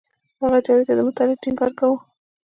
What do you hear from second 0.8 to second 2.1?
ته د مطالعې ټینګار کاوه